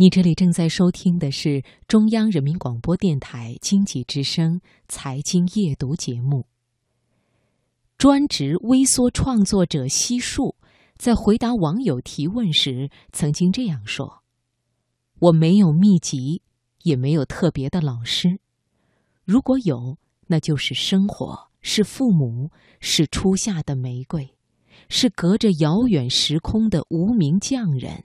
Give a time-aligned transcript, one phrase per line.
[0.00, 6.46] 你这里正在收听的是中央人民广播电台经济之声《财经夜读》节目。
[7.96, 10.54] 专职微缩创作者西树
[10.96, 14.22] 在回答网友提问时，曾经这样说
[15.18, 16.42] ：“我没有秘籍，
[16.84, 18.38] 也没有特别的老师，
[19.24, 24.36] 如果有，那就是生活，是父母，是初夏的玫瑰，
[24.88, 28.04] 是隔着遥远时空的无名匠人。”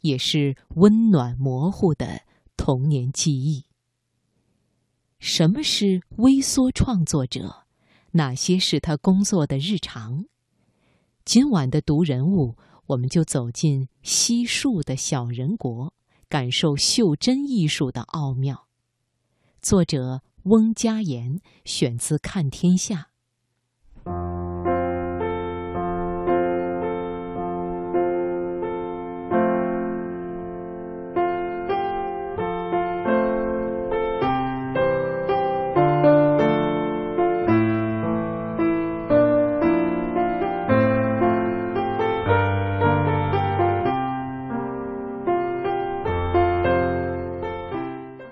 [0.00, 2.22] 也是温暖模糊的
[2.56, 3.64] 童年记忆。
[5.18, 7.64] 什么是微缩创作者？
[8.12, 10.24] 哪些是他工作的日常？
[11.24, 15.94] 今晚的读人物，我们就走进西树的小人国，
[16.28, 18.66] 感受袖珍艺术的奥妙。
[19.60, 22.96] 作者翁佳言，选自《看天下》。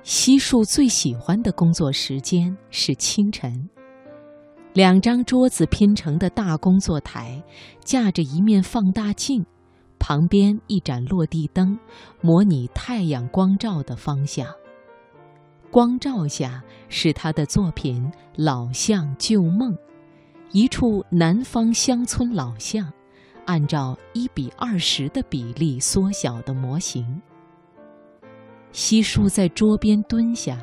[0.08, 3.68] 西树最喜欢的工作时间是清晨。
[4.72, 7.44] 两张桌子拼成的大工作台，
[7.84, 9.44] 架着一面放大镜，
[9.98, 11.78] 旁边一盏落地灯，
[12.22, 14.46] 模拟太阳光照的方向。
[15.70, 18.02] 光照下是他的作品
[18.34, 19.74] 《老巷旧梦》，
[20.52, 22.90] 一处南方乡村老巷，
[23.44, 27.20] 按照一比二十的比例缩小的模型。
[28.78, 30.56] 悉数在桌边蹲下，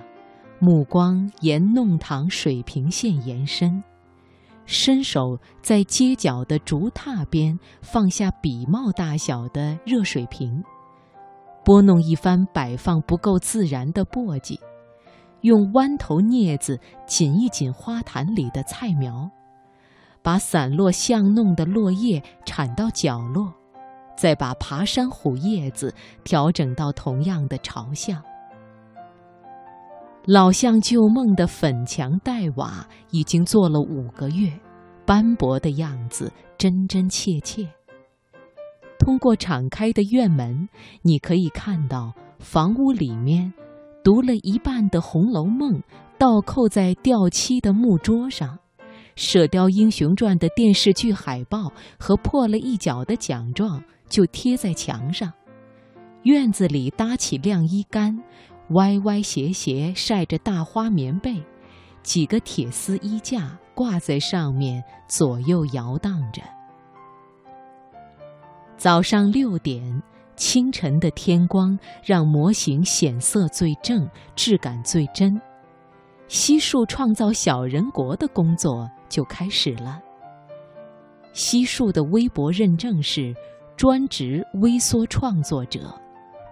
[0.57, 3.83] 目光沿弄堂水平线延伸，
[4.65, 10.63] 伸手在街角的竹榻边放下笔帽大小的热水瓶，
[11.65, 14.57] 拨弄一番摆放不够自然的簸箕，
[15.41, 19.29] 用弯头镊子紧一紧花坛里的菜苗，
[20.23, 23.53] 把散落巷弄的落叶铲到角落。
[24.15, 25.93] 再把爬山虎叶子
[26.23, 28.21] 调整到同样的朝向。
[30.25, 34.51] 老巷旧梦的粉墙黛瓦已经做了五个月，
[35.05, 37.67] 斑驳的样子真真切切。
[38.97, 40.67] 通过敞开的院门，
[41.03, 43.53] 你可以看到房屋里面，
[44.03, 45.73] 读了一半的《红楼梦》
[46.17, 48.57] 倒扣在掉漆的木桌上，
[49.15, 53.83] 《射雕英雄传》的电视剧海报和破了一角的奖状。
[54.07, 55.31] 就贴在墙上，
[56.23, 58.17] 院子里搭起晾衣杆，
[58.69, 61.43] 歪歪斜斜晒着大花棉被，
[62.03, 66.41] 几个铁丝衣架挂在上面，左右摇荡着。
[68.77, 70.01] 早上六点，
[70.35, 75.39] 清晨的天光让模型显色最正，质感最真。
[76.27, 79.99] 西树创造小人国的工作就开始了。
[81.33, 83.35] 西树的微博认证是。
[83.77, 85.93] 专职微缩创作者，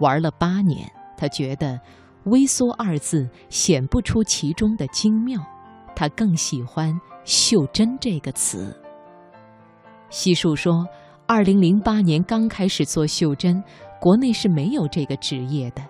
[0.01, 1.79] 玩了八年，他觉得
[2.25, 5.39] “微缩”二字显不出其中的精妙，
[5.95, 8.77] 他更喜欢“袖珍”这个词。
[10.09, 10.85] 西树说
[11.25, 13.63] ：“二零零八年刚开始做袖珍，
[14.01, 15.81] 国内是没有这个职业的。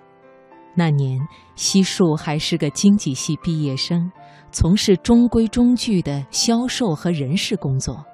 [0.75, 1.19] 那年，
[1.55, 4.11] 西树还是个经济系毕业生，
[4.51, 8.05] 从事中规中矩的销售和人事工作。”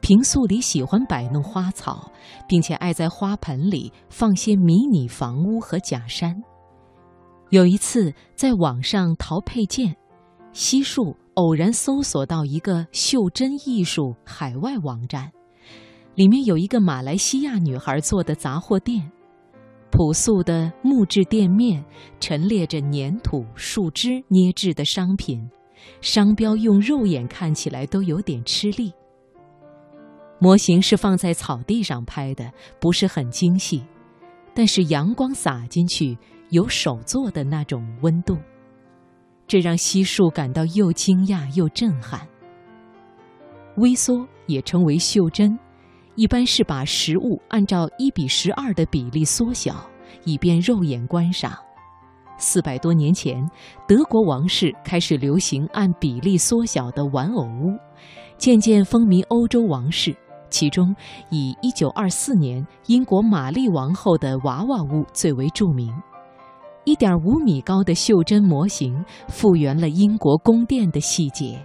[0.00, 2.10] 平素里喜欢摆弄花草，
[2.46, 6.42] 并且爱在花盆里放些迷你房屋和假山。
[7.50, 9.96] 有一次在网上淘配件，
[10.52, 15.32] 西树偶然搜索到一个袖珍艺术海外网站，
[16.14, 19.10] 里面有一个马来西亚女孩做的杂货店，
[19.90, 21.84] 朴素的木质店面
[22.20, 25.48] 陈列着粘土、树枝捏制的商品，
[26.00, 28.92] 商标用肉眼看起来都有点吃力。
[30.38, 33.82] 模型是放在草地上拍的，不是很精细，
[34.54, 36.16] 但是阳光洒进去，
[36.50, 38.36] 有手做的那种温度，
[39.46, 42.20] 这让西树感到又惊讶又震撼。
[43.76, 45.58] 微缩也称为袖珍，
[46.14, 49.74] 一般是把实物按照一比十二的比例缩小，
[50.24, 51.56] 以便肉眼观赏。
[52.38, 53.42] 四百多年前，
[53.88, 57.74] 德国王室开始流行按比例缩小的玩偶屋，
[58.36, 60.14] 渐渐风靡欧洲王室。
[60.56, 60.96] 其中，
[61.28, 65.92] 以1924年英国玛丽王后的娃娃屋最为著名。
[66.86, 71.62] 1.5米高的袖珍模型复原了英国宫殿的细节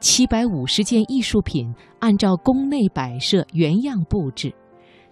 [0.00, 4.54] ，750件艺术品按照宫内摆设原样布置，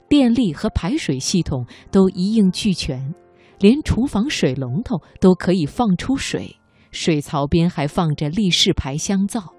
[0.08, 3.14] 电力和排水系统都一应俱全，
[3.58, 6.56] 连厨房水龙头都可以放出水，
[6.90, 9.53] 水槽边还放着立式牌香皂。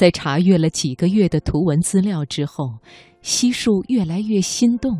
[0.00, 2.72] 在查阅了几个月的图文资料之后，
[3.20, 4.98] 西树越来越心动。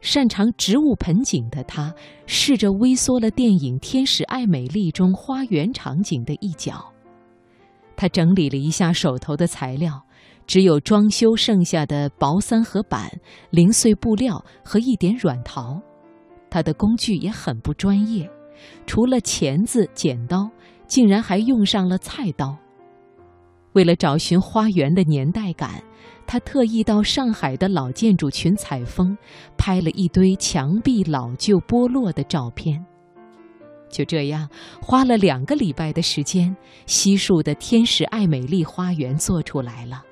[0.00, 1.92] 擅长植物盆景的他，
[2.24, 6.92] 试着微缩了电影《天使爱美丽》中花园场景的一角。
[7.96, 10.00] 他整理了一下手头的材料，
[10.46, 13.10] 只有装修剩下的薄三合板、
[13.50, 15.82] 零碎布料和一点软陶。
[16.48, 18.30] 他的工具也很不专业，
[18.86, 20.48] 除了钳子、剪刀，
[20.86, 22.56] 竟然还用上了菜刀。
[23.74, 25.82] 为了找寻花园的年代感，
[26.26, 29.16] 他特意到上海的老建筑群采风，
[29.56, 32.84] 拍了一堆墙壁老旧剥落的照片。
[33.90, 34.48] 就这样，
[34.80, 36.56] 花了两个礼拜的时间，
[36.86, 40.02] 西树的天使爱美丽花园做出来了。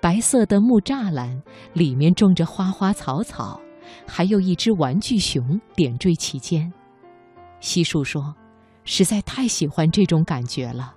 [0.00, 1.40] 白色的木栅栏，
[1.72, 3.60] 里面种着花花草草，
[4.06, 6.72] 还有一只玩具熊点缀其间。
[7.60, 8.34] 西树说
[8.84, 10.94] ：“实在太喜欢这种感觉了。”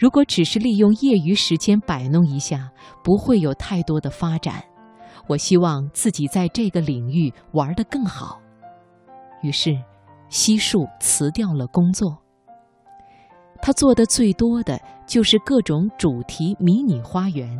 [0.00, 2.70] 如果只是利用业余时间摆弄一下，
[3.04, 4.64] 不会有太多的发展。
[5.28, 8.40] 我希望自己在这个领域玩得更好。
[9.42, 9.78] 于是，
[10.30, 12.16] 西树辞掉了工作。
[13.60, 17.54] 他做的最多的就是各种主题迷你花园。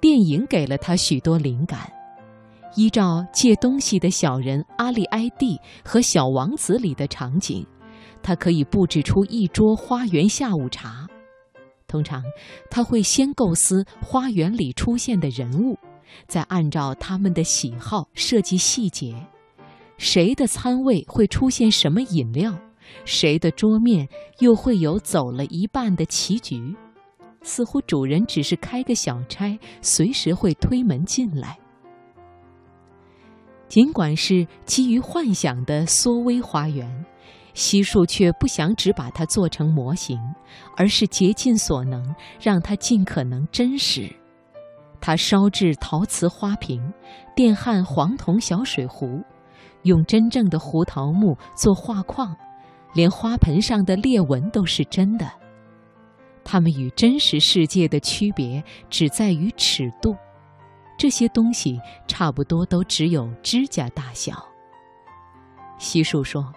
[0.00, 1.80] 电影给了他许多灵感。
[2.76, 7.66] 依照借东西的小人阿利埃蒂和小王子里的场景，
[8.22, 11.06] 他可以布置出一桌花园下午茶。
[11.92, 12.24] 通常，
[12.70, 15.78] 他会先构思花园里出现的人物，
[16.26, 19.14] 再按照他们的喜好设计细节。
[19.98, 22.58] 谁的餐位会出现什么饮料？
[23.04, 24.08] 谁的桌面
[24.38, 26.74] 又会有走了一半的棋局？
[27.42, 31.58] 似乎主人只是开个小差，随时会推门进来。
[33.68, 37.04] 尽管是基于幻想的缩微花园。
[37.54, 40.18] 西树却不想只把它做成模型，
[40.76, 44.10] 而是竭尽所能让它尽可能真实。
[45.00, 46.80] 他烧制陶瓷花瓶，
[47.34, 49.22] 电焊黄铜小水壶，
[49.82, 52.34] 用真正的胡桃木做画框，
[52.94, 55.30] 连花盆上的裂纹都是真的。
[56.44, 60.16] 它们与真实世界的区别只在于尺度，
[60.96, 64.32] 这些东西差不多都只有指甲大小。
[65.78, 66.50] 西树说。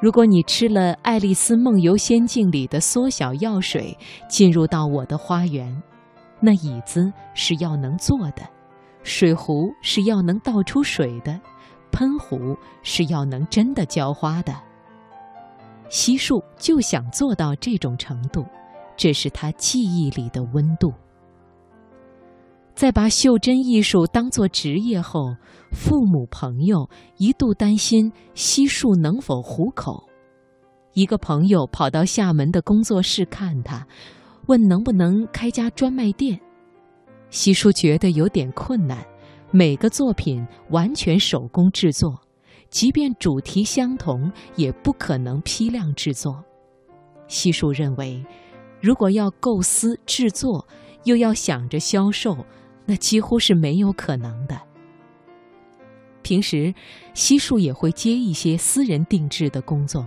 [0.00, 3.94] 如果你吃了《爱丽丝梦游仙境》里的缩小药水，
[4.30, 5.70] 进入到我的花园，
[6.40, 8.42] 那椅子是要能坐的，
[9.02, 11.38] 水壶是要能倒出水的，
[11.92, 14.54] 喷壶是要能真的浇花的。
[15.90, 18.46] 西树就想做到这种程度，
[18.96, 20.94] 这是他记忆里的温度。
[22.80, 25.36] 在把袖珍艺术当作职业后，
[25.70, 26.88] 父母朋友
[27.18, 30.08] 一度担心西树能否糊口。
[30.94, 33.86] 一个朋友跑到厦门的工作室看他，
[34.46, 36.40] 问能不能开家专卖店。
[37.28, 38.96] 西树觉得有点困难，
[39.50, 42.18] 每个作品完全手工制作，
[42.70, 46.42] 即便主题相同，也不可能批量制作。
[47.28, 48.24] 西树认为，
[48.80, 50.66] 如果要构思制作，
[51.04, 52.34] 又要想着销售。
[52.90, 54.60] 那几乎是没有可能的。
[56.22, 56.74] 平时，
[57.14, 60.04] 西树也会接一些私人定制的工作，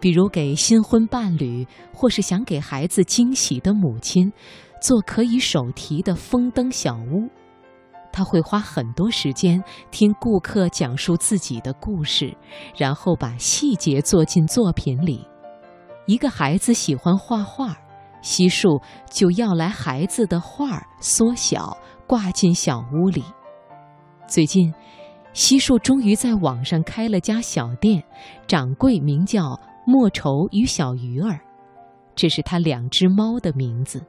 [0.00, 1.64] 比如给新婚伴侣
[1.94, 4.32] 或是想给孩子惊喜的母亲
[4.82, 7.28] 做可以手提的风灯小屋。
[8.12, 9.62] 他会花很多时间
[9.92, 12.36] 听顾客讲述自己的故事，
[12.76, 15.24] 然后把细节做进作品里。
[16.06, 17.76] 一个孩子喜欢画画，
[18.22, 21.78] 西树就要来孩子的画缩小。
[22.08, 23.22] 挂进小屋里。
[24.26, 24.72] 最近，
[25.34, 28.02] 西树终于在网上开了家小店，
[28.46, 31.38] 掌柜名叫莫愁与小鱼儿，
[32.16, 34.02] 这是他两只猫的名字。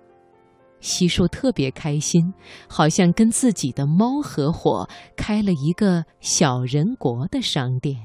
[0.79, 2.34] 西树特别开心，
[2.70, 4.88] 好像跟自己的猫合伙
[5.18, 7.98] 开了一个小人国的商店。